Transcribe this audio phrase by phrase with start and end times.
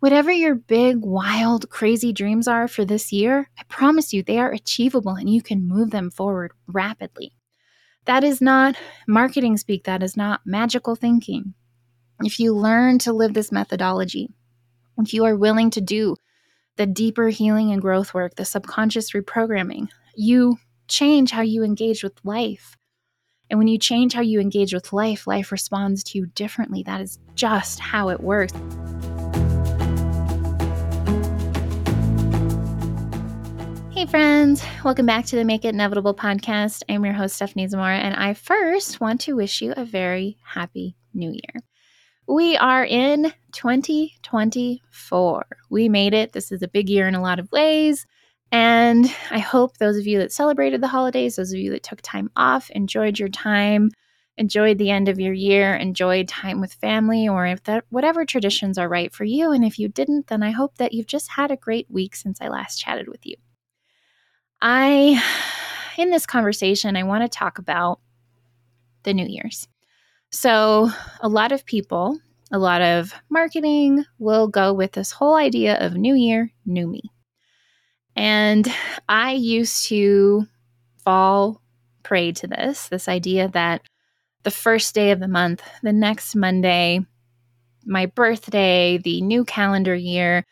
[0.00, 4.52] Whatever your big, wild, crazy dreams are for this year, I promise you they are
[4.52, 7.32] achievable and you can move them forward rapidly.
[8.04, 8.76] That is not
[9.08, 11.54] marketing speak, that is not magical thinking.
[12.22, 14.30] If you learn to live this methodology,
[14.98, 16.14] if you are willing to do
[16.76, 22.14] the deeper healing and growth work, the subconscious reprogramming, you change how you engage with
[22.22, 22.76] life.
[23.50, 26.84] And when you change how you engage with life, life responds to you differently.
[26.84, 28.52] That is just how it works.
[33.98, 36.84] Hey, friends, welcome back to the Make It Inevitable podcast.
[36.88, 40.94] I'm your host, Stephanie Zamora, and I first want to wish you a very happy
[41.14, 41.64] new year.
[42.28, 45.46] We are in 2024.
[45.68, 46.32] We made it.
[46.32, 48.06] This is a big year in a lot of ways.
[48.52, 52.00] And I hope those of you that celebrated the holidays, those of you that took
[52.00, 53.90] time off, enjoyed your time,
[54.36, 58.78] enjoyed the end of your year, enjoyed time with family, or if that whatever traditions
[58.78, 59.50] are right for you.
[59.50, 62.40] And if you didn't, then I hope that you've just had a great week since
[62.40, 63.34] I last chatted with you.
[64.60, 65.22] I,
[65.96, 68.00] in this conversation, I want to talk about
[69.04, 69.68] the New Year's.
[70.30, 72.18] So, a lot of people,
[72.50, 77.02] a lot of marketing will go with this whole idea of New Year, New Me.
[78.16, 78.66] And
[79.08, 80.46] I used to
[81.04, 81.62] fall
[82.02, 83.82] prey to this this idea that
[84.42, 87.00] the first day of the month, the next Monday,
[87.84, 90.44] my birthday, the new calendar year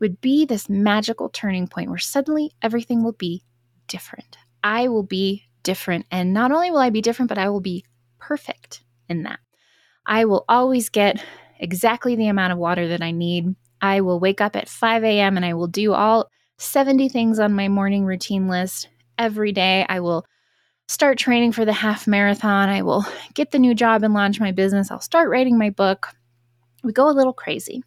[0.00, 3.42] would be this magical turning point where suddenly everything will be
[3.88, 4.36] different.
[4.62, 6.06] I will be different.
[6.10, 7.84] And not only will I be different, but I will be
[8.18, 9.40] perfect in that.
[10.06, 11.22] I will always get
[11.58, 13.54] exactly the amount of water that I need.
[13.80, 15.36] I will wake up at 5 a.m.
[15.36, 19.84] and I will do all 70 things on my morning routine list every day.
[19.88, 20.24] I will
[20.88, 22.68] start training for the half marathon.
[22.68, 24.90] I will get the new job and launch my business.
[24.90, 26.08] I'll start writing my book.
[26.82, 27.82] We go a little crazy.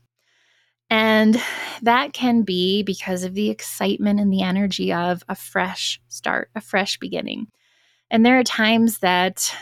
[0.89, 1.41] And
[1.81, 6.61] that can be because of the excitement and the energy of a fresh start, a
[6.61, 7.47] fresh beginning.
[8.09, 9.53] And there are times that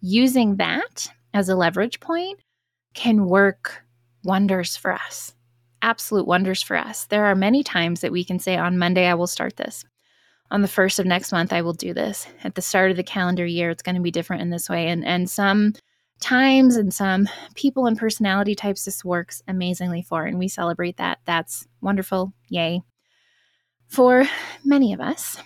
[0.00, 2.40] using that as a leverage point
[2.94, 3.82] can work
[4.24, 5.34] wonders for us,
[5.82, 7.06] absolute wonders for us.
[7.06, 9.84] There are many times that we can say, on Monday, I will start this.
[10.50, 12.26] On the first of next month, I will do this.
[12.44, 14.88] At the start of the calendar year, it's going to be different in this way.
[14.88, 15.74] And, and some
[16.20, 21.18] times and some people and personality types this works amazingly for, and we celebrate that.
[21.24, 22.32] That's wonderful.
[22.48, 22.82] Yay.
[23.88, 24.24] For
[24.64, 25.38] many of us,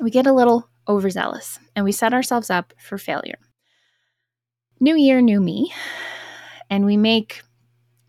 [0.00, 3.38] we get a little overzealous and we set ourselves up for failure.
[4.80, 5.72] New year, new me.
[6.68, 7.42] And we make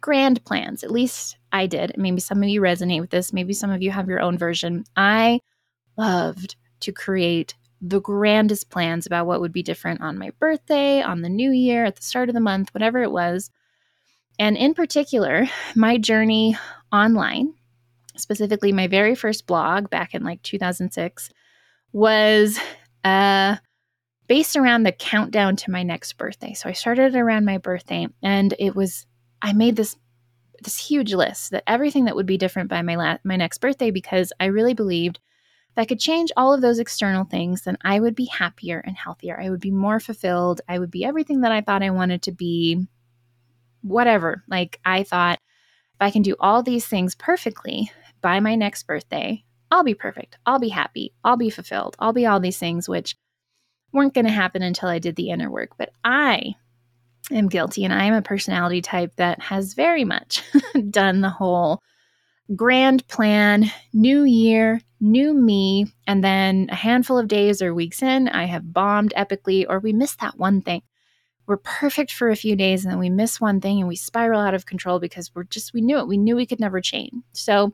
[0.02, 0.84] grand plans.
[0.84, 1.94] At least I did.
[1.98, 3.32] Maybe some of you resonate with this.
[3.32, 4.86] Maybe some of you have your own version.
[4.96, 5.40] I
[5.98, 7.54] loved to create
[7.86, 11.84] the grandest plans about what would be different on my birthday, on the new year,
[11.84, 13.52] at the start of the month, whatever it was.
[14.40, 16.58] And in particular, my journey
[16.94, 17.54] online,
[18.16, 21.30] specifically my very first blog back in like 2006,
[21.92, 22.58] was
[23.04, 23.58] uh,
[24.28, 26.54] based around the countdown to my next birthday.
[26.54, 29.06] So I started around my birthday, and it was
[29.42, 29.98] I made this
[30.64, 33.92] this huge list that everything that would be different by my la- my next birthday
[33.92, 35.20] because I really believed
[35.74, 38.96] if I could change all of those external things, then I would be happier and
[38.96, 39.42] healthier.
[39.42, 40.62] I would be more fulfilled.
[40.70, 42.86] I would be everything that I thought I wanted to be.
[43.82, 44.44] Whatever.
[44.48, 45.40] Like, I thought
[45.96, 47.92] if I can do all these things perfectly
[48.22, 50.38] by my next birthday, I'll be perfect.
[50.46, 51.12] I'll be happy.
[51.24, 51.96] I'll be fulfilled.
[51.98, 53.16] I'll be all these things, which
[53.92, 55.72] weren't going to happen until I did the inner work.
[55.76, 56.54] But I
[57.32, 60.44] am guilty, and I am a personality type that has very much
[60.92, 61.82] done the whole
[62.56, 68.28] grand plan, new year, new me, and then a handful of days or weeks in,
[68.30, 70.82] I have bombed epically, or we miss that one thing.
[71.46, 74.40] We're perfect for a few days and then we miss one thing and we spiral
[74.40, 76.08] out of control because we're just, we knew it.
[76.08, 77.12] We knew we could never change.
[77.34, 77.74] So,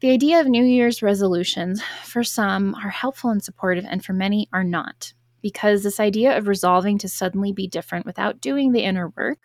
[0.00, 4.46] the idea of New Year's resolutions for some are helpful and supportive, and for many
[4.52, 5.14] are not.
[5.40, 9.38] Because this idea of resolving to suddenly be different without doing the inner work,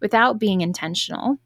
[0.00, 1.38] without being intentional,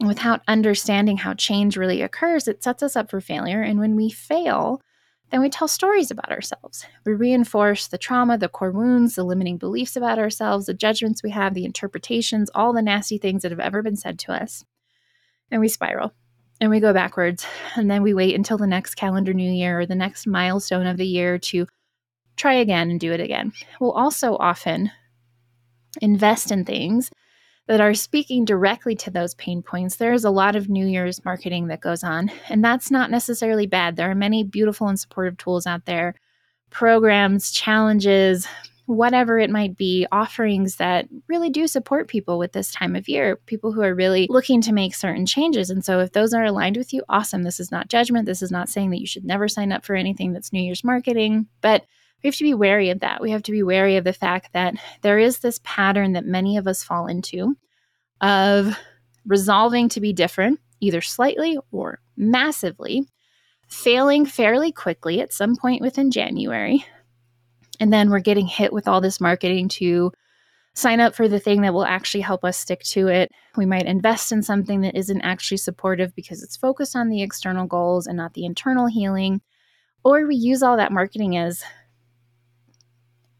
[0.00, 3.62] without understanding how change really occurs, it sets us up for failure.
[3.62, 4.80] And when we fail,
[5.30, 6.86] then we tell stories about ourselves.
[7.04, 11.30] We reinforce the trauma, the core wounds, the limiting beliefs about ourselves, the judgments we
[11.30, 14.64] have, the interpretations, all the nasty things that have ever been said to us.
[15.50, 16.12] And we spiral
[16.60, 17.46] and we go backwards.
[17.76, 20.96] And then we wait until the next calendar new year or the next milestone of
[20.96, 21.66] the year to
[22.36, 23.52] try again and do it again.
[23.80, 24.90] We'll also often
[26.00, 27.10] invest in things
[27.68, 29.96] that are speaking directly to those pain points.
[29.96, 33.96] There's a lot of New Year's marketing that goes on, and that's not necessarily bad.
[33.96, 36.14] There are many beautiful and supportive tools out there,
[36.70, 38.48] programs, challenges,
[38.86, 43.36] whatever it might be, offerings that really do support people with this time of year,
[43.44, 45.68] people who are really looking to make certain changes.
[45.68, 47.42] And so, if those are aligned with you, awesome.
[47.42, 48.24] This is not judgment.
[48.24, 50.84] This is not saying that you should never sign up for anything that's New Year's
[50.84, 51.84] marketing, but
[52.22, 53.20] we have to be wary of that.
[53.20, 56.56] We have to be wary of the fact that there is this pattern that many
[56.56, 57.56] of us fall into
[58.20, 58.76] of
[59.26, 63.06] resolving to be different, either slightly or massively,
[63.68, 66.84] failing fairly quickly at some point within January,
[67.80, 70.10] and then we're getting hit with all this marketing to
[70.74, 73.30] sign up for the thing that will actually help us stick to it.
[73.56, 77.66] We might invest in something that isn't actually supportive because it's focused on the external
[77.66, 79.40] goals and not the internal healing.
[80.04, 81.64] Or we use all that marketing as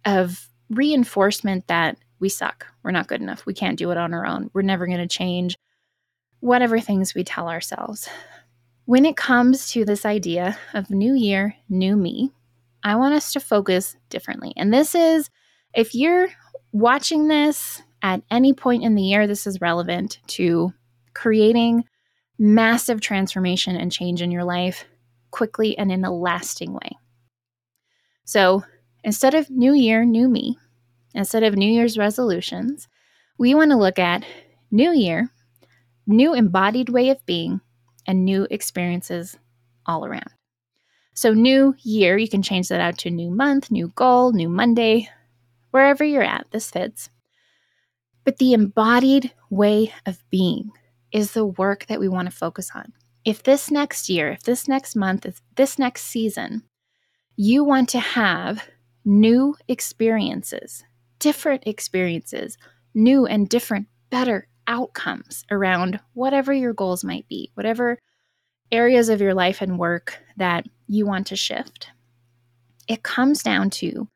[0.08, 2.66] of reinforcement that we suck.
[2.82, 3.44] We're not good enough.
[3.44, 4.50] We can't do it on our own.
[4.54, 5.56] We're never going to change.
[6.40, 8.08] Whatever things we tell ourselves.
[8.86, 12.32] When it comes to this idea of new year, new me,
[12.82, 14.54] I want us to focus differently.
[14.56, 15.28] And this is,
[15.74, 16.28] if you're
[16.72, 20.72] watching this at any point in the year, this is relevant to
[21.14, 21.84] creating
[22.38, 24.86] massive transformation and change in your life
[25.30, 26.96] quickly and in a lasting way.
[28.24, 28.62] So
[29.08, 30.58] instead of new year, new me,
[31.14, 32.88] instead of New Year's resolutions,
[33.38, 34.22] we want to look at
[34.70, 35.30] new year,
[36.06, 37.62] new embodied way of being,
[38.06, 39.38] and new experiences
[39.86, 40.28] all around.
[41.14, 45.08] So, new year, you can change that out to new month, new goal, new Monday,
[45.70, 47.08] wherever you're at, this fits.
[48.24, 50.70] But the embodied way of being
[51.12, 52.92] is the work that we want to focus on.
[53.24, 56.64] If this next year, if this next month, if this next season,
[57.36, 58.68] you want to have
[59.08, 60.84] new experiences,
[61.18, 62.58] different experiences,
[62.94, 67.98] new and different, better outcomes around whatever your goals might be, whatever
[68.70, 71.88] areas of your life and work that you want to shift.
[72.86, 74.08] It comes down to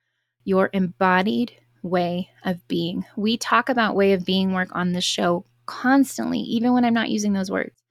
[0.44, 1.52] your embodied
[1.82, 3.06] way of being.
[3.16, 7.08] We talk about way of being work on this show constantly, even when I'm not
[7.08, 7.82] using those words.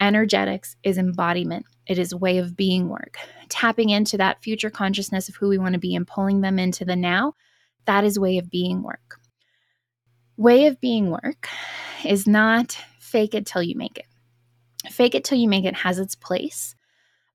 [0.00, 3.18] Energetics is embodiment, it is way of being work.
[3.50, 6.84] Tapping into that future consciousness of who we want to be and pulling them into
[6.84, 7.34] the now,
[7.84, 9.18] that is way of being work.
[10.36, 11.48] Way of being work
[12.04, 14.06] is not fake it till you make it.
[14.90, 16.74] Fake it till you make it has its place.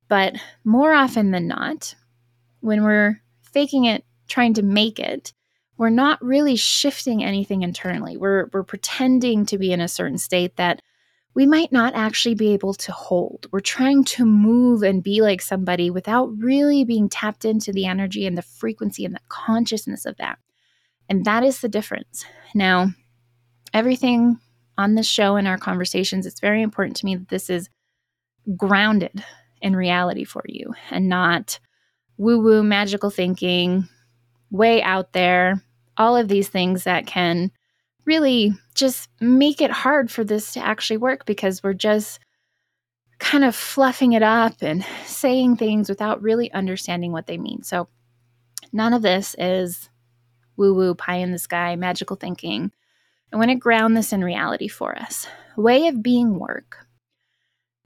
[0.07, 1.93] But more often than not,
[2.61, 3.21] when we're
[3.53, 5.33] faking it, trying to make it,
[5.77, 8.17] we're not really shifting anything internally.
[8.17, 10.81] We're, we're pretending to be in a certain state that
[11.35, 13.45] we might not actually be able to hold.
[13.51, 18.25] We're trying to move and be like somebody without really being tapped into the energy
[18.25, 20.39] and the frequency and the consciousness of that.
[21.09, 22.25] And that is the difference.
[22.55, 22.91] Now,
[23.73, 24.39] everything
[24.77, 27.69] on this show and our conversations, it's very important to me that this is
[28.55, 29.23] grounded
[29.61, 31.59] in reality for you and not
[32.17, 33.89] woo woo magical thinking,
[34.51, 35.61] way out there,
[35.97, 37.51] all of these things that can
[38.05, 42.19] really just make it hard for this to actually work because we're just
[43.19, 47.63] kind of fluffing it up and saying things without really understanding what they mean.
[47.63, 47.87] So,
[48.73, 49.89] none of this is
[50.57, 52.71] woo woo, pie in the sky, magical thinking.
[53.33, 55.27] I want to ground this in reality for us.
[55.57, 56.85] Way of being work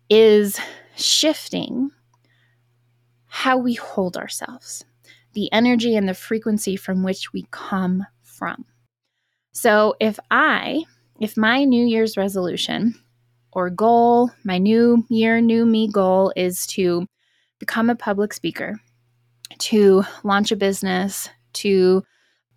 [0.09, 0.59] is
[0.95, 1.91] shifting
[3.25, 4.83] how we hold ourselves,
[5.33, 8.65] the energy and the frequency from which we come from.
[9.51, 10.83] So if I,
[11.19, 12.95] if my New Year's resolution
[13.51, 17.07] or goal, my new year, new me goal is to
[17.59, 18.79] become a public speaker,
[19.57, 22.03] to launch a business, to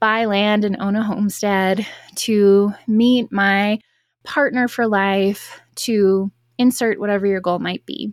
[0.01, 3.79] buy land and own a homestead, to meet my
[4.25, 8.13] partner for life, to insert whatever your goal might be.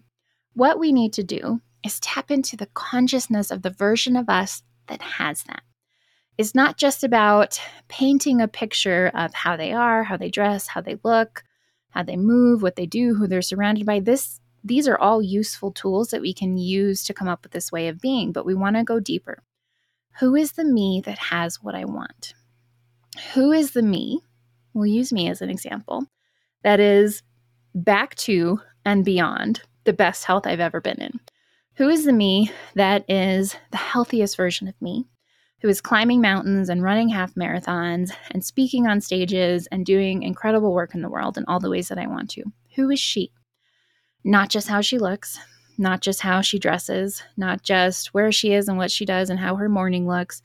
[0.54, 4.64] What we need to do is tap into the consciousness of the version of us
[4.88, 5.64] that has that.
[6.40, 10.80] It's not just about painting a picture of how they are, how they dress, how
[10.80, 11.44] they look,
[11.90, 14.00] how they move, what they do, who they're surrounded by.
[14.00, 17.74] This these are all useful tools that we can use to come up with this
[17.74, 19.44] way of being, but we want to go deeper.
[20.22, 22.34] Who is the me that has what I want?
[23.34, 24.22] Who is the me?
[24.74, 26.06] We'll use me as an example.
[26.64, 27.22] That is
[27.76, 31.20] back to and beyond the best health I've ever been in.
[31.76, 35.06] Who is the me that is the healthiest version of me?
[35.62, 40.74] Who is climbing mountains and running half marathons and speaking on stages and doing incredible
[40.74, 42.44] work in the world in all the ways that I want to?
[42.76, 43.34] Who is she?
[44.24, 45.38] Not just how she looks,
[45.78, 49.40] not just how she dresses, not just where she is and what she does and
[49.40, 50.42] how her morning looks.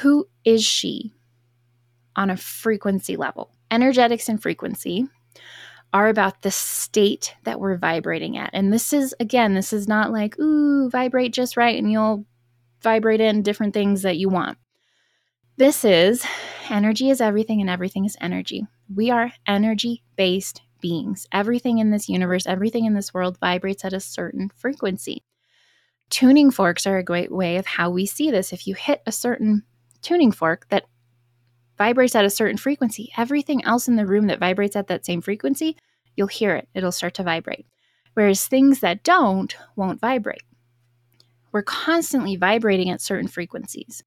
[0.00, 1.12] Who is she
[2.16, 3.50] on a frequency level?
[3.70, 5.08] Energetics and frequency
[5.92, 8.50] are about the state that we're vibrating at.
[8.52, 12.24] And this is, again, this is not like, ooh, vibrate just right and you'll
[12.84, 14.58] vibrate in different things that you want.
[15.56, 16.24] This is
[16.70, 18.66] energy is everything and everything is energy.
[18.94, 21.26] We are energy based beings.
[21.32, 25.24] Everything in this universe, everything in this world vibrates at a certain frequency.
[26.10, 28.52] Tuning forks are a great way of how we see this.
[28.52, 29.62] If you hit a certain
[30.02, 30.84] tuning fork that
[31.78, 35.22] vibrates at a certain frequency, everything else in the room that vibrates at that same
[35.22, 35.76] frequency,
[36.16, 36.68] you'll hear it.
[36.74, 37.66] It'll start to vibrate.
[38.12, 40.42] Whereas things that don't won't vibrate.
[41.54, 44.02] We're constantly vibrating at certain frequencies.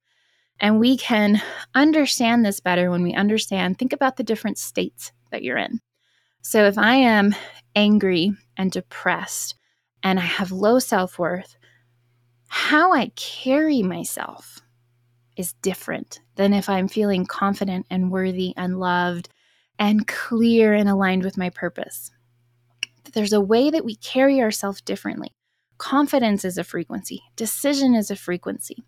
[0.60, 1.42] And we can
[1.74, 5.80] understand this better when we understand, think about the different states that you're in.
[6.42, 7.34] So if I am
[7.74, 9.56] angry and depressed
[10.04, 11.56] and I have low self worth,
[12.50, 14.60] how I carry myself
[15.38, 19.30] is different than if I'm feeling confident and worthy and loved
[19.80, 22.12] and clear and aligned with my purpose.
[23.14, 25.37] There's a way that we carry ourselves differently.
[25.78, 28.86] Confidence is a frequency, decision is a frequency.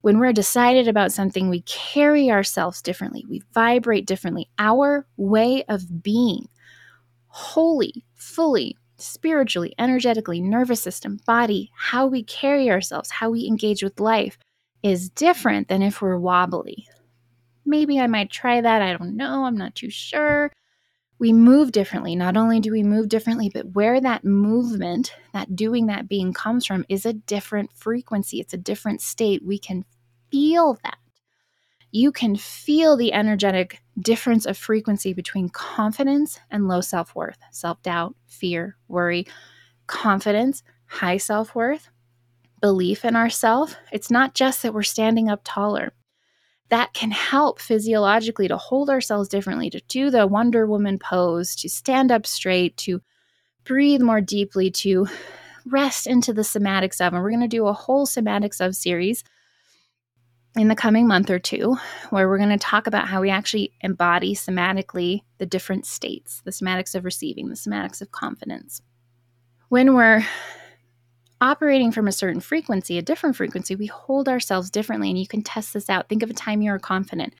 [0.00, 4.48] When we're decided about something, we carry ourselves differently, we vibrate differently.
[4.58, 6.48] Our way of being,
[7.26, 14.00] wholly, fully, spiritually, energetically, nervous system, body, how we carry ourselves, how we engage with
[14.00, 14.38] life
[14.82, 16.88] is different than if we're wobbly.
[17.64, 18.82] Maybe I might try that.
[18.82, 19.44] I don't know.
[19.44, 20.50] I'm not too sure.
[21.22, 22.16] We move differently.
[22.16, 26.66] Not only do we move differently, but where that movement, that doing, that being comes
[26.66, 28.40] from is a different frequency.
[28.40, 29.44] It's a different state.
[29.44, 29.84] We can
[30.32, 30.98] feel that.
[31.92, 37.80] You can feel the energetic difference of frequency between confidence and low self worth, self
[37.82, 39.28] doubt, fear, worry.
[39.86, 41.88] Confidence, high self worth,
[42.60, 45.92] belief in ourselves, it's not just that we're standing up taller.
[46.72, 51.68] That can help physiologically to hold ourselves differently, to do the Wonder Woman pose, to
[51.68, 53.02] stand up straight, to
[53.64, 55.06] breathe more deeply, to
[55.66, 57.12] rest into the somatics of.
[57.12, 59.22] And we're going to do a whole somatics of series
[60.56, 61.76] in the coming month or two
[62.08, 66.52] where we're going to talk about how we actually embody somatically the different states the
[66.52, 68.80] somatics of receiving, the somatics of confidence.
[69.68, 70.24] When we're
[71.42, 75.10] operating from a certain frequency, a different frequency, we hold ourselves differently.
[75.10, 76.08] And you can test this out.
[76.08, 77.34] Think of a time you were confident.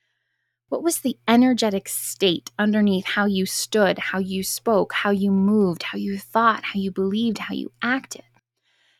[0.68, 5.84] What was the energetic state underneath how you stood, how you spoke, how you moved,
[5.84, 8.24] how you thought, how you believed, how you acted?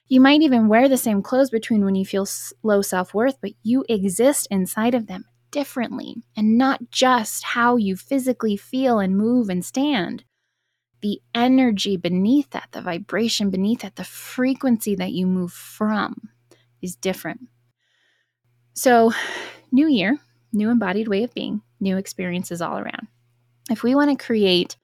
[0.06, 2.28] You might even wear the same clothes between when you feel
[2.62, 7.96] low self worth, but you exist inside of them differently and not just how you
[7.96, 10.24] physically feel and move and stand
[11.02, 16.30] the energy beneath that, the vibration beneath that, the frequency that you move from
[16.80, 17.40] is different.
[18.74, 19.12] So,
[19.70, 20.18] new year,
[20.52, 23.08] new embodied way of being, new experiences all around.
[23.70, 24.76] If we want to create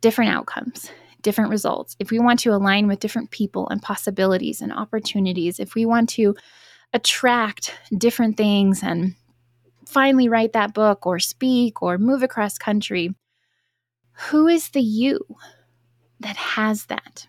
[0.00, 0.90] different outcomes,
[1.22, 5.74] different results, if we want to align with different people and possibilities and opportunities, if
[5.74, 6.36] we want to
[6.92, 9.14] attract different things and
[9.86, 13.14] finally write that book or speak or move across country,
[14.16, 15.20] who is the you
[16.20, 17.26] that has that?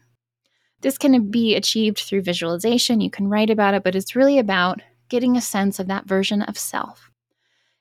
[0.82, 3.02] This can be achieved through visualization.
[3.02, 6.42] You can write about it, but it's really about getting a sense of that version
[6.44, 7.12] of self.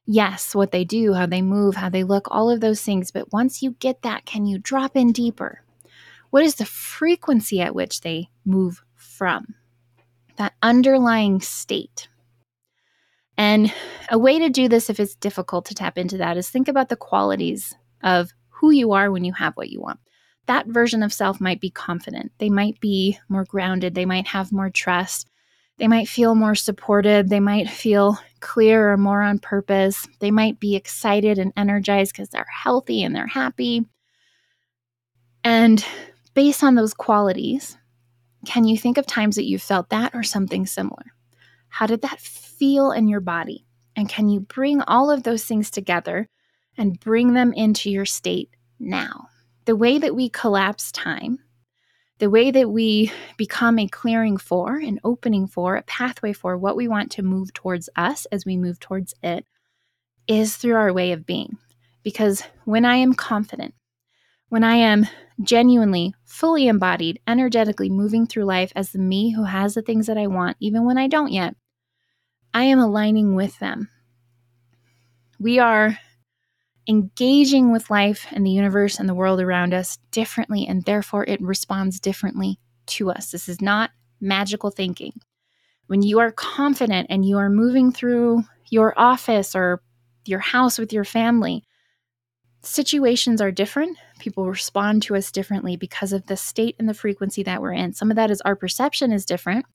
[0.06, 3.10] Yes, what they do, how they move, how they look, all of those things.
[3.10, 5.62] But once you get that, can you drop in deeper?
[6.30, 9.54] What is the frequency at which they move from?
[10.36, 12.08] That underlying state.
[13.36, 13.72] And
[14.10, 16.88] a way to do this, if it's difficult to tap into that, is think about
[16.88, 20.00] the qualities of who you are when you have what you want.
[20.46, 22.32] That version of self might be confident.
[22.38, 23.94] They might be more grounded.
[23.94, 25.28] They might have more trust.
[25.78, 27.28] They might feel more supported.
[27.28, 30.08] They might feel clear or more on purpose.
[30.20, 33.84] They might be excited and energized because they're healthy and they're happy.
[35.44, 35.84] And
[36.34, 37.76] based on those qualities,
[38.46, 41.12] can you think of times that you felt that or something similar?
[41.68, 43.66] How did that feel in your body?
[43.96, 46.28] And can you bring all of those things together
[46.76, 49.28] and bring them into your state now.
[49.64, 51.38] The way that we collapse time,
[52.18, 56.76] the way that we become a clearing for, an opening for, a pathway for what
[56.76, 59.44] we want to move towards us as we move towards it,
[60.26, 61.58] is through our way of being.
[62.02, 63.74] Because when I am confident,
[64.48, 65.06] when I am
[65.42, 70.16] genuinely, fully embodied, energetically moving through life as the me who has the things that
[70.16, 71.56] I want, even when I don't yet,
[72.54, 73.90] I am aligning with them.
[75.38, 75.98] We are
[76.88, 81.40] engaging with life and the universe and the world around us differently, and therefore it
[81.42, 83.30] responds differently to us.
[83.32, 83.90] This is not
[84.20, 85.12] magical thinking.
[85.88, 89.82] When you are confident and you are moving through your office or
[90.24, 91.64] your house with your family,
[92.62, 93.98] situations are different.
[94.18, 97.92] People respond to us differently because of the state and the frequency that we're in.
[97.94, 99.66] Some of that is our perception is different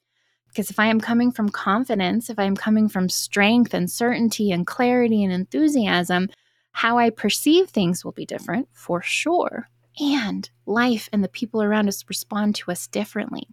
[0.47, 4.51] Because if I am coming from confidence, if I am coming from strength and certainty
[4.51, 6.29] and clarity and enthusiasm,
[6.71, 9.67] how I perceive things will be different for sure.
[9.99, 13.47] And life and the people around us respond to us differently.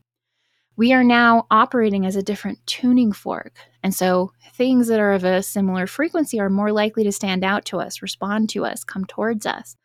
[0.76, 3.58] We are now operating as a different tuning fork.
[3.82, 7.64] And so things that are of a similar frequency are more likely to stand out
[7.66, 9.76] to us, respond to us, come towards us.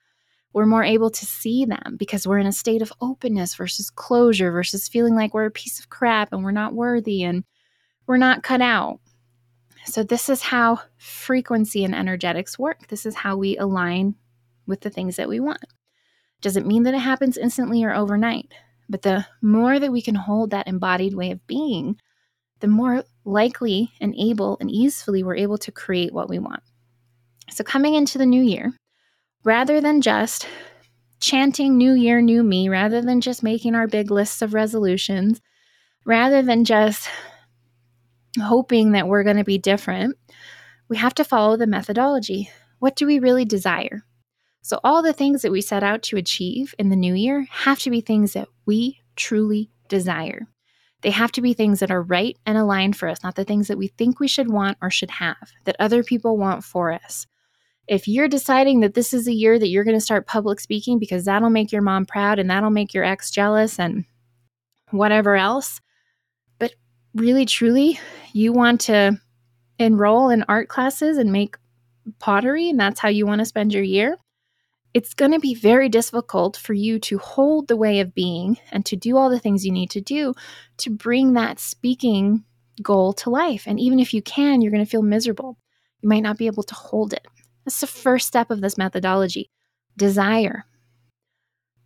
[0.54, 4.52] We're more able to see them because we're in a state of openness versus closure
[4.52, 7.44] versus feeling like we're a piece of crap and we're not worthy and
[8.06, 9.00] we're not cut out.
[9.86, 12.88] So, this is how frequency and energetics work.
[12.88, 14.16] This is how we align
[14.66, 15.64] with the things that we want.
[16.42, 18.54] Doesn't mean that it happens instantly or overnight,
[18.90, 21.98] but the more that we can hold that embodied way of being,
[22.60, 26.64] the more likely and able and easily we're able to create what we want.
[27.50, 28.74] So, coming into the new year,
[29.44, 30.48] rather than just
[31.20, 35.42] chanting New Year, New Me, rather than just making our big lists of resolutions,
[36.06, 37.08] rather than just
[38.42, 40.18] hoping that we're going to be different,
[40.90, 42.50] we have to follow the methodology.
[42.80, 44.04] What do we really desire?
[44.62, 47.80] So, all the things that we set out to achieve in the new year have
[47.80, 50.48] to be things that we truly desire.
[51.02, 53.68] They have to be things that are right and aligned for us, not the things
[53.68, 57.28] that we think we should want or should have, that other people want for us.
[57.90, 61.00] If you're deciding that this is a year that you're going to start public speaking
[61.00, 64.06] because that'll make your mom proud and that'll make your ex jealous and
[64.92, 65.82] whatever else,
[67.16, 68.00] really truly
[68.34, 69.20] you want to
[69.80, 71.58] enroll in art classes and make
[72.20, 74.18] pottery and that's how you want to spend your year,
[74.94, 78.86] it's going to be very difficult for you to hold the way of being and
[78.86, 80.34] to do all the things you need to do
[80.78, 82.44] to bring that speaking
[82.82, 83.64] goal to life.
[83.66, 85.58] And even if you can, you're going to feel miserable.
[86.02, 87.26] You might not be able to hold it.
[87.66, 89.50] That's the first step of this methodology
[89.98, 90.66] desire.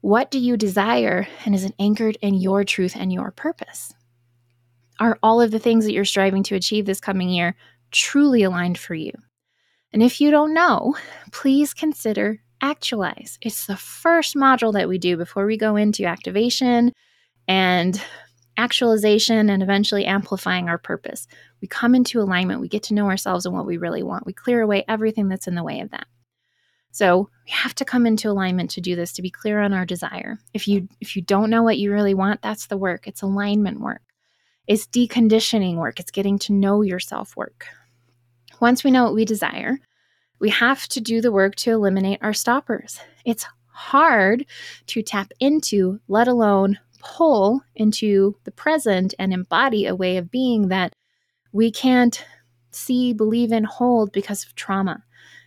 [0.02, 1.28] What do you desire?
[1.46, 3.94] And is it anchored in your truth and your purpose?
[5.00, 7.56] Are all of the things that you're striving to achieve this coming year
[7.92, 9.12] truly aligned for you?
[9.94, 10.96] And if you don't know,
[11.32, 13.38] please consider Actualize.
[13.42, 16.92] It's the first module that we do before we go into activation
[17.48, 18.02] and
[18.58, 21.28] actualization and eventually amplifying our purpose.
[21.62, 24.26] We come into alignment, we get to know ourselves and what we really want.
[24.26, 26.08] We clear away everything that's in the way of that.
[26.92, 29.86] So, we have to come into alignment to do this to be clear on our
[29.86, 30.40] desire.
[30.56, 33.08] If you if you don't know what you really want, that's the work.
[33.08, 34.02] It's alignment work.
[34.68, 37.68] It's deconditioning work, it's getting to know yourself work.
[38.60, 39.80] Once we know what we desire,
[40.40, 43.00] we have to do the work to eliminate our stoppers.
[43.26, 44.46] It's hard
[44.88, 50.70] to tap into, let alone pull into the present and embody a way of being
[50.70, 50.94] that
[51.52, 52.24] we can't
[52.72, 55.04] see, believe in, hold because of trauma,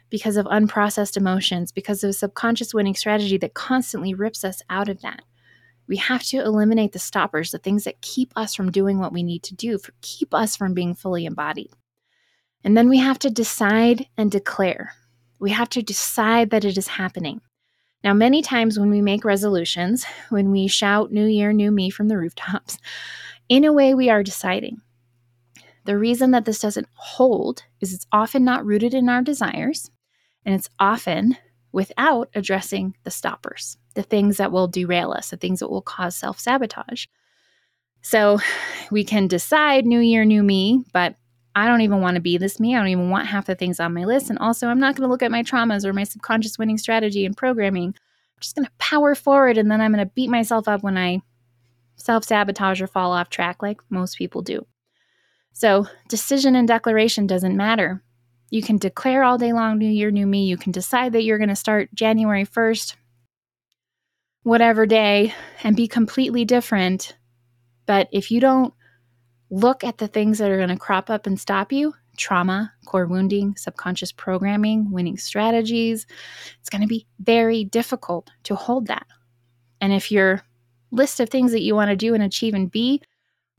[0.09, 4.89] because of unprocessed emotions, because of a subconscious winning strategy that constantly rips us out
[4.89, 5.23] of that.
[5.91, 9.25] We have to eliminate the stoppers, the things that keep us from doing what we
[9.25, 11.73] need to do, keep us from being fully embodied.
[12.63, 14.93] And then we have to decide and declare.
[15.41, 17.41] We have to decide that it is happening.
[18.05, 22.07] Now, many times when we make resolutions, when we shout New Year, New Me from
[22.07, 22.79] the rooftops,
[23.49, 24.81] in a way we are deciding.
[25.87, 29.91] The reason that this doesn't hold is it's often not rooted in our desires,
[30.47, 31.37] and it's often
[31.73, 36.17] without addressing the stoppers, the things that will derail us, the things that will cause
[36.17, 37.07] self sabotage.
[38.03, 38.39] So
[38.91, 41.17] we can decide new year, new me, but
[41.55, 42.75] I don't even want to be this me.
[42.75, 44.31] I don't even want half the things on my list.
[44.31, 47.27] And also, I'm not going to look at my traumas or my subconscious winning strategy
[47.27, 47.89] and programming.
[47.89, 50.97] I'm just going to power forward and then I'm going to beat myself up when
[50.97, 51.23] I
[51.97, 54.65] self sabotage or fall off track, like most people do.
[55.53, 58.03] So, decision and declaration doesn't matter.
[58.51, 60.45] You can declare all day long, New Year, New Me.
[60.45, 62.97] You can decide that you're going to start January 1st,
[64.43, 65.33] whatever day,
[65.63, 67.17] and be completely different.
[67.87, 68.75] But if you don't
[69.51, 73.07] look at the things that are going to crop up and stop you trauma, core
[73.07, 76.07] wounding, subconscious programming, winning strategies
[76.61, 79.07] it's going to be very difficult to hold that.
[79.81, 80.43] And if your
[80.91, 83.01] list of things that you want to do and achieve and be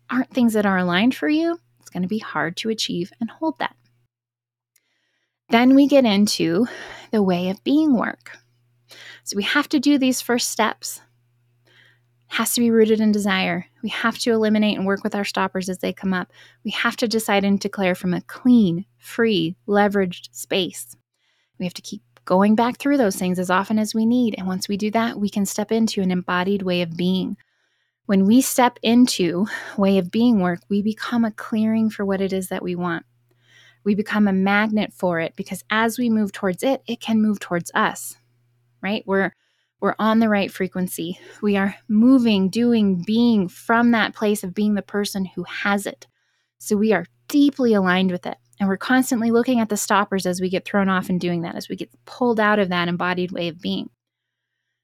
[0.09, 3.31] aren't things that are aligned for you, it's going to be hard to achieve and
[3.31, 3.75] hold that.
[5.51, 6.65] Then we get into
[7.11, 8.37] the way of being work.
[9.25, 11.01] So we have to do these first steps.
[12.29, 13.65] Has to be rooted in desire.
[13.83, 16.31] We have to eliminate and work with our stoppers as they come up.
[16.63, 20.95] We have to decide and declare from a clean, free, leveraged space.
[21.59, 24.35] We have to keep going back through those things as often as we need.
[24.37, 27.35] And once we do that, we can step into an embodied way of being.
[28.05, 32.31] When we step into way of being work, we become a clearing for what it
[32.31, 33.05] is that we want
[33.83, 37.39] we become a magnet for it because as we move towards it, it can move
[37.39, 38.15] towards us,
[38.81, 39.03] right?
[39.05, 39.33] We're
[39.81, 41.19] we're on the right frequency.
[41.41, 46.05] We are moving, doing, being from that place of being the person who has it.
[46.59, 48.37] So we are deeply aligned with it.
[48.59, 51.55] And we're constantly looking at the stoppers as we get thrown off and doing that,
[51.55, 53.89] as we get pulled out of that embodied way of being.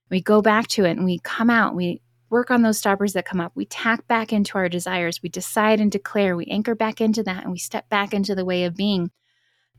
[0.10, 3.26] We go back to it and we come out, we work on those stoppers that
[3.26, 3.52] come up.
[3.56, 5.22] We tack back into our desires.
[5.22, 6.36] We decide and declare.
[6.36, 9.12] We anchor back into that and we step back into the way of being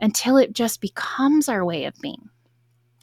[0.01, 2.29] until it just becomes our way of being.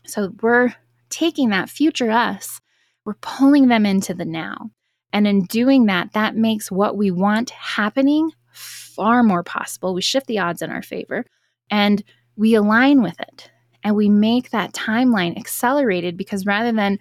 [0.05, 0.73] So we're
[1.09, 2.59] taking that future us,
[3.05, 4.71] we're pulling them into the now.
[5.13, 9.93] And in doing that, that makes what we want happening far more possible.
[9.93, 11.25] We shift the odds in our favor
[11.69, 12.03] and
[12.35, 13.51] we align with it.
[13.83, 16.99] And we make that timeline accelerated because rather than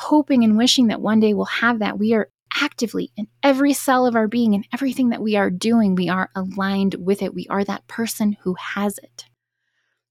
[0.00, 4.06] hoping and wishing that one day we'll have that, we are actively in every cell
[4.06, 7.34] of our being and everything that we are doing, we are aligned with it.
[7.34, 9.26] We are that person who has it.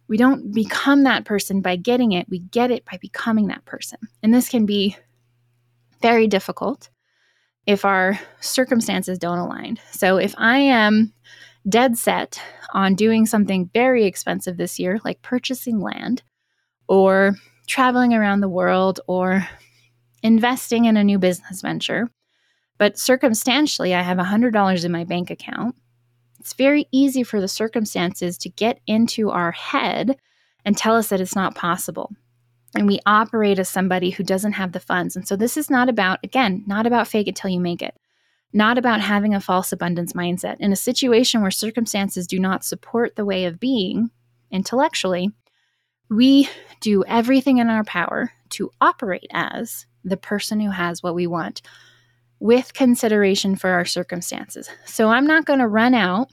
[0.07, 3.99] We don't become that person by getting it, we get it by becoming that person.
[4.23, 4.95] And this can be
[6.01, 6.89] very difficult
[7.65, 9.79] if our circumstances don't align.
[9.91, 11.13] So if I am
[11.67, 12.41] dead set
[12.73, 16.23] on doing something very expensive this year, like purchasing land
[16.87, 17.35] or
[17.67, 19.47] traveling around the world or
[20.23, 22.09] investing in a new business venture,
[22.77, 25.75] but circumstantially I have $100 in my bank account
[26.39, 30.17] it's very easy for the circumstances to get into our head
[30.65, 32.11] and tell us that it's not possible.
[32.75, 35.15] And we operate as somebody who doesn't have the funds.
[35.15, 37.95] And so this is not about, again, not about fake it till you make it,
[38.53, 40.57] not about having a false abundance mindset.
[40.59, 44.11] In a situation where circumstances do not support the way of being
[44.51, 45.31] intellectually,
[46.09, 46.47] we
[46.79, 51.61] do everything in our power to operate as the person who has what we want
[52.39, 54.69] with consideration for our circumstances.
[54.85, 56.31] So I'm not going to run out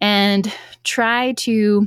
[0.00, 0.52] and
[0.84, 1.86] try to,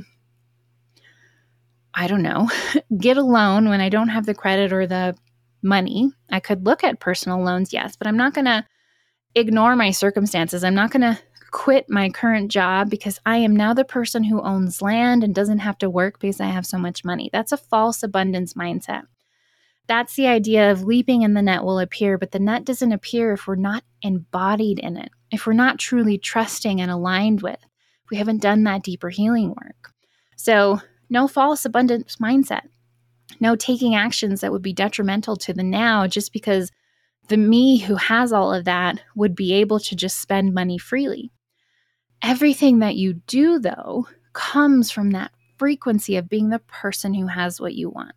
[1.94, 2.50] I don't know,
[2.98, 5.16] get a loan when I don't have the credit or the
[5.62, 6.10] money.
[6.30, 8.64] I could look at personal loans, yes, but I'm not going to
[9.34, 10.64] ignore my circumstances.
[10.64, 11.18] I'm not going to
[11.50, 15.60] quit my current job because I am now the person who owns land and doesn't
[15.60, 17.30] have to work because I have so much money.
[17.32, 19.04] That's a false abundance mindset.
[19.88, 23.32] That's the idea of leaping and the net will appear, but the net doesn't appear
[23.32, 27.60] if we're not embodied in it, if we're not truly trusting and aligned with.
[28.10, 29.92] We haven't done that deeper healing work.
[30.36, 32.62] So, no false abundance mindset,
[33.38, 36.72] no taking actions that would be detrimental to the now just because
[37.28, 41.30] the me who has all of that would be able to just spend money freely.
[42.22, 47.60] Everything that you do, though, comes from that frequency of being the person who has
[47.60, 48.14] what you want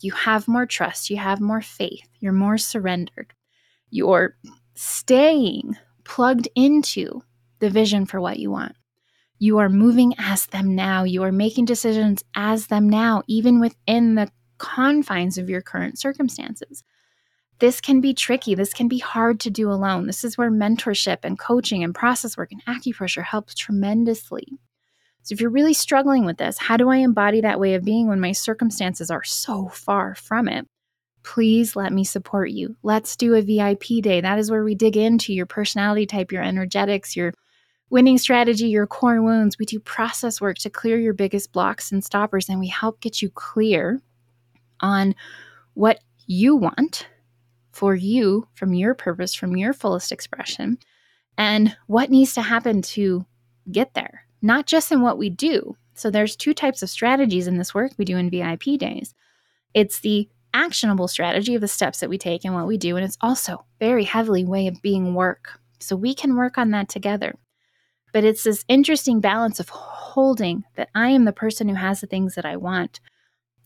[0.00, 3.32] you have more trust, you have more faith, you're more surrendered.
[3.90, 4.36] You're
[4.74, 7.22] staying plugged into
[7.58, 8.76] the vision for what you want.
[9.38, 11.04] You are moving as them now.
[11.04, 16.82] You are making decisions as them now, even within the confines of your current circumstances.
[17.58, 18.54] This can be tricky.
[18.54, 20.06] This can be hard to do alone.
[20.06, 24.46] This is where mentorship and coaching and process work and acupressure helps tremendously.
[25.26, 28.06] So, if you're really struggling with this, how do I embody that way of being
[28.06, 30.68] when my circumstances are so far from it?
[31.24, 32.76] Please let me support you.
[32.84, 34.20] Let's do a VIP day.
[34.20, 37.34] That is where we dig into your personality type, your energetics, your
[37.90, 39.58] winning strategy, your core wounds.
[39.58, 43.20] We do process work to clear your biggest blocks and stoppers, and we help get
[43.20, 44.00] you clear
[44.78, 45.16] on
[45.74, 47.08] what you want
[47.72, 50.78] for you from your purpose, from your fullest expression,
[51.36, 53.26] and what needs to happen to
[53.72, 55.76] get there not just in what we do.
[55.94, 59.14] So there's two types of strategies in this work we do in VIP days.
[59.74, 63.04] It's the actionable strategy of the steps that we take and what we do, and
[63.04, 65.60] it's also very heavily way of being work.
[65.80, 67.34] So we can work on that together.
[68.12, 72.06] But it's this interesting balance of holding that I am the person who has the
[72.06, 73.00] things that I want,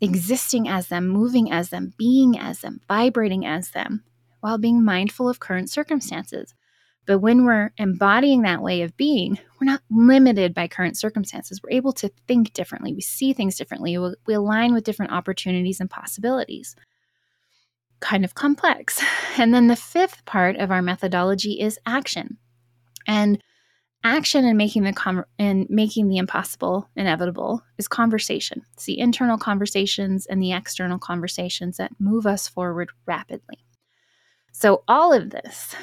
[0.01, 4.03] existing as them, moving as them, being as them, vibrating as them,
[4.41, 6.55] while being mindful of current circumstances.
[7.07, 11.61] But when we're embodying that way of being, we're not limited by current circumstances.
[11.63, 12.93] We're able to think differently.
[12.93, 13.97] We see things differently.
[13.99, 16.77] We, align with different opportunities and possibilities.
[18.01, 19.03] Kind of complex.
[19.39, 22.37] And then the fifth part of our methodology is action.
[23.07, 23.43] And
[24.05, 28.63] action in making the com- in making the impossible inevitable is conversation.
[28.75, 33.65] It's the internal conversations and the external conversations that move us forward rapidly.
[34.53, 35.75] So all of this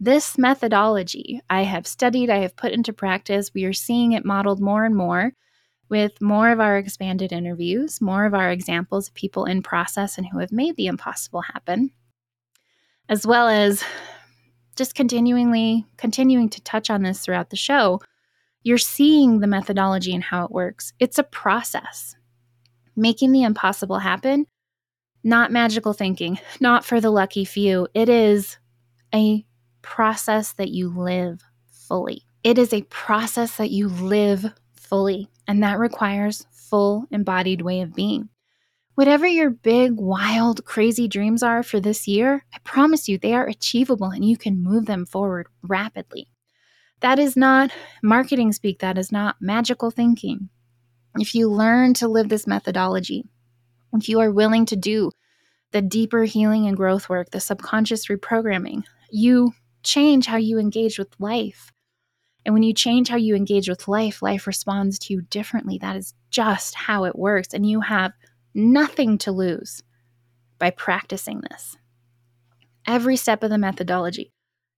[0.00, 3.52] this methodology I have studied, I have put into practice.
[3.54, 5.32] We are seeing it modeled more and more
[5.88, 10.26] with more of our expanded interviews, more of our examples of people in process and
[10.26, 11.90] who have made the impossible happen,
[13.08, 13.84] as well as
[14.76, 18.00] just continually continuing to touch on this throughout the show.
[18.62, 20.92] You're seeing the methodology and how it works.
[20.98, 22.16] It's a process.
[22.96, 24.46] Making the impossible happen,
[25.22, 27.88] not magical thinking, not for the lucky few.
[27.94, 28.56] It is
[29.14, 29.44] a
[29.84, 32.22] process that you live fully.
[32.42, 37.94] It is a process that you live fully, and that requires full embodied way of
[37.94, 38.28] being.
[38.94, 43.46] Whatever your big, wild, crazy dreams are for this year, I promise you they are
[43.46, 46.28] achievable and you can move them forward rapidly.
[47.00, 47.70] That is not
[48.02, 50.48] marketing speak, that is not magical thinking.
[51.18, 53.24] If you learn to live this methodology,
[53.92, 55.10] if you are willing to do
[55.72, 59.52] the deeper healing and growth work, the subconscious reprogramming, you
[59.84, 61.70] change how you engage with life.
[62.44, 65.78] And when you change how you engage with life, life responds to you differently.
[65.78, 67.54] That is just how it works.
[67.54, 68.12] And you have
[68.54, 69.82] nothing to lose
[70.58, 71.76] by practicing this.
[72.86, 74.32] Every step of the methodology,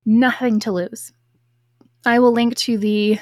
[0.05, 1.12] nothing to lose.
[2.05, 3.19] I will link to the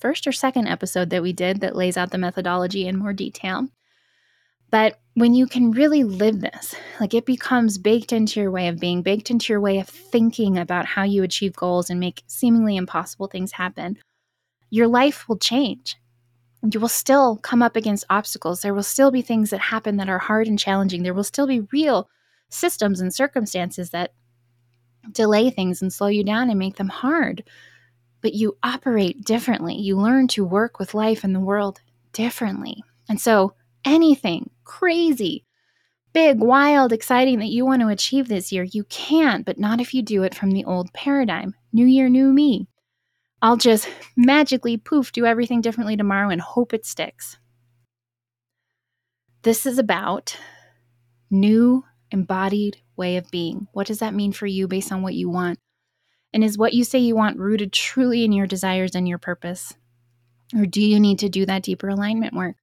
[0.00, 3.68] first or second episode that we did that lays out the methodology in more detail.
[4.70, 8.78] But when you can really live this, like it becomes baked into your way of
[8.78, 12.76] being, baked into your way of thinking about how you achieve goals and make seemingly
[12.76, 13.98] impossible things happen,
[14.70, 15.96] your life will change
[16.68, 18.60] you will still come up against obstacles.
[18.60, 21.02] There will still be things that happen that are hard and challenging.
[21.02, 22.10] There will still be real
[22.50, 24.12] systems and circumstances that
[25.12, 27.44] delay things and slow you down and make them hard.
[28.20, 29.76] But you operate differently.
[29.76, 31.80] You learn to work with life and the world
[32.12, 32.82] differently.
[33.08, 35.44] And so, anything crazy,
[36.12, 39.94] big, wild, exciting that you want to achieve this year, you can, but not if
[39.94, 41.54] you do it from the old paradigm.
[41.72, 42.68] New year, new me.
[43.42, 47.38] I'll just magically poof, do everything differently tomorrow and hope it sticks.
[49.42, 50.36] This is about
[51.30, 53.66] new embodied way of being.
[53.72, 55.58] What does that mean for you based on what you want?
[56.32, 59.72] And is what you say you want rooted truly in your desires and your purpose?
[60.54, 62.56] Or do you need to do that deeper alignment work?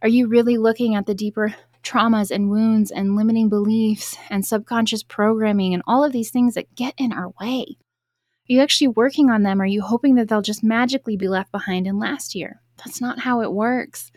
[0.00, 5.02] Are you really looking at the deeper traumas and wounds and limiting beliefs and subconscious
[5.02, 7.66] programming and all of these things that get in our way?
[7.70, 9.60] Are you actually working on them?
[9.60, 12.62] Are you hoping that they'll just magically be left behind in last year?
[12.76, 14.12] That's not how it works.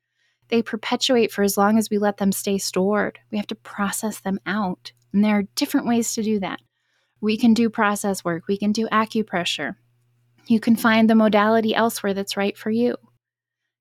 [0.49, 3.17] They perpetuate for as long as we let them stay stored.
[3.31, 4.91] We have to process them out.
[5.13, 6.59] And there are different ways to do that.
[7.21, 9.75] We can do process work, we can do acupressure.
[10.45, 12.97] You can find the modality elsewhere that's right for you.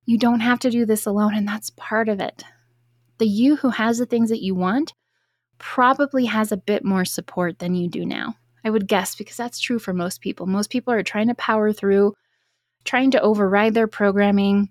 [0.07, 2.45] You don't have to do this alone, and that's part of it.
[3.19, 4.95] The you who has the things that you want
[5.59, 8.35] probably has a bit more support than you do now.
[8.65, 10.47] I would guess, because that's true for most people.
[10.47, 12.15] Most people are trying to power through,
[12.85, 14.71] trying to override their programming,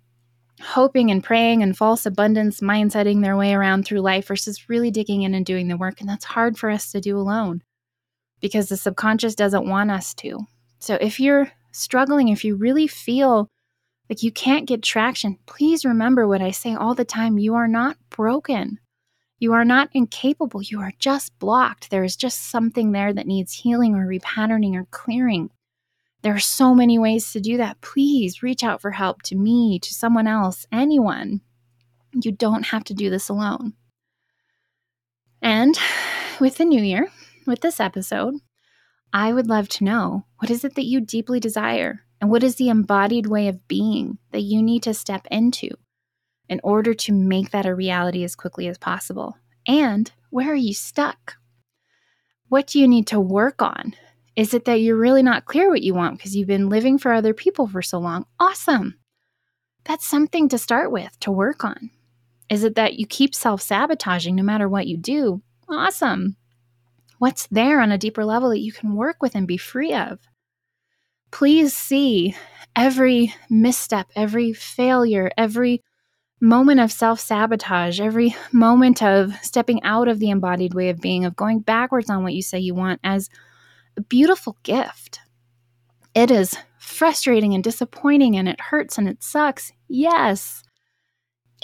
[0.62, 5.24] hoping and praying and false abundance mindsetting their way around through life versus really digging
[5.24, 6.02] in and doing the work.
[6.02, 7.64] And that's hard for us to do alone
[8.42, 10.40] because the subconscious doesn't want us to.
[10.80, 13.48] So if you're struggling, if you really feel
[14.10, 17.68] like you can't get traction, please remember what I say all the time you are
[17.68, 18.80] not broken.
[19.38, 21.90] You are not incapable, you are just blocked.
[21.90, 25.52] There is just something there that needs healing or repatterning or clearing.
[26.22, 27.80] There are so many ways to do that.
[27.80, 31.42] Please reach out for help to me, to someone else, anyone.
[32.14, 33.74] You don't have to do this alone.
[35.42, 35.80] And
[36.42, 37.10] with the new year,
[37.48, 38.36] with this episode,
[39.14, 42.04] I would love to know what is it that you deeply desire?
[42.22, 45.70] And what is the embodied way of being that you need to step into
[46.50, 49.38] in order to make that a reality as quickly as possible?
[49.68, 51.38] And where are you stuck?
[52.50, 53.94] What do you need to work on?
[54.36, 57.14] Is it that you're really not clear what you want because you've been living for
[57.14, 58.26] other people for so long?
[58.40, 58.96] Awesome.
[59.86, 61.90] That's something to start with, to work on.
[62.50, 65.42] Is it that you keep self sabotaging no matter what you do?
[65.68, 66.36] Awesome.
[67.20, 70.20] What's there on a deeper level that you can work with and be free of?
[71.32, 72.36] Please see
[72.76, 75.84] every misstep, every failure, every
[76.42, 81.26] moment of self sabotage, every moment of stepping out of the embodied way of being,
[81.26, 83.30] of going backwards on what you say you want, as
[83.98, 85.20] a beautiful gift.
[86.16, 89.72] It is frustrating and disappointing and it hurts and it sucks.
[89.88, 90.64] Yes.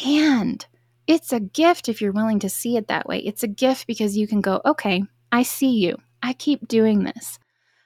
[0.06, 0.65] And
[1.08, 3.19] it's a gift if you're willing to see it that way.
[3.19, 5.97] It's a gift because you can go, okay, I see you.
[6.21, 7.39] I keep doing this.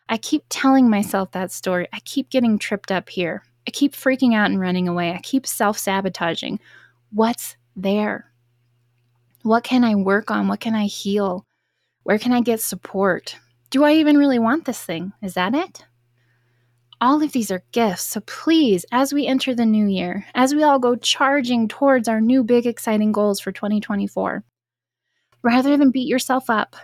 [0.09, 1.87] I keep telling myself that story.
[1.93, 3.43] I keep getting tripped up here.
[3.67, 5.13] I keep freaking out and running away.
[5.13, 6.59] I keep self sabotaging.
[7.11, 8.31] What's there?
[9.43, 10.47] What can I work on?
[10.47, 11.45] What can I heal?
[12.03, 13.37] Where can I get support?
[13.69, 15.13] Do I even really want this thing?
[15.21, 15.85] Is that it?
[16.99, 18.01] All of these are gifts.
[18.01, 22.19] So please, as we enter the new year, as we all go charging towards our
[22.19, 24.43] new big exciting goals for 2024,
[25.43, 26.75] rather than beat yourself up,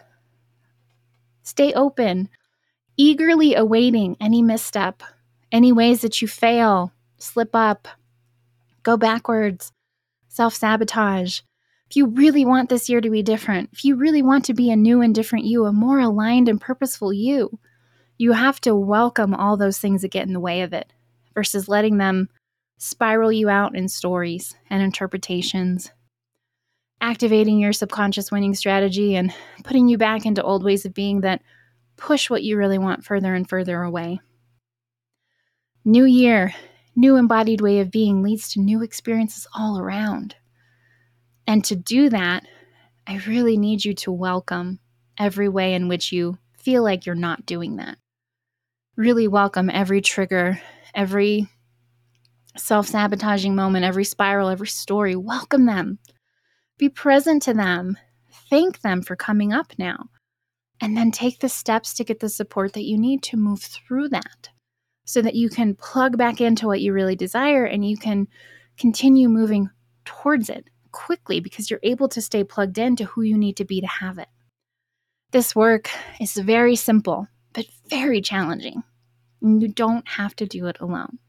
[1.41, 2.29] stay open,
[2.97, 5.03] eagerly awaiting any misstep,
[5.51, 7.88] any ways that you fail, slip up,
[8.84, 9.71] go backwards,
[10.27, 11.41] self sabotage.
[11.89, 14.71] If you really want this year to be different, if you really want to be
[14.71, 17.60] a new and different you, a more aligned and purposeful you,
[18.17, 20.91] You have to welcome all those things that get in the way of it
[21.34, 22.29] versus letting them
[22.77, 25.91] spiral you out in stories and interpretations.
[27.01, 31.41] Activating your subconscious winning strategy and putting you back into old ways of being that
[31.97, 34.19] push what you really want further and further away.
[35.84, 36.53] New year,
[36.95, 40.36] new embodied way of being leads to new experiences all around.
[41.47, 42.43] And to do that,
[43.08, 44.79] I really need you to welcome
[45.17, 47.97] every way in which you feel like you're not doing that.
[48.95, 50.60] Really welcome every trigger,
[50.93, 51.47] every
[52.58, 55.15] self sabotaging moment, every spiral, every story.
[55.15, 55.99] Welcome them.
[56.77, 57.97] Be present to them.
[58.49, 60.10] Thank them for coming up now.
[60.81, 64.09] And then take the steps to get the support that you need to move through
[64.09, 64.49] that
[65.05, 68.27] so that you can plug back into what you really desire and you can
[68.77, 69.69] continue moving
[70.03, 73.81] towards it quickly because you're able to stay plugged into who you need to be
[73.81, 74.27] to have it.
[75.31, 78.83] This work is very simple, but very challenging.
[79.41, 81.19] You don't have to do it alone.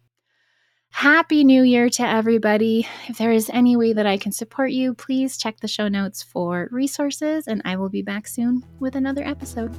[0.90, 2.86] Happy New Year to everybody.
[3.08, 6.22] If there is any way that I can support you, please check the show notes
[6.22, 9.76] for resources, and I will be back soon with another episode.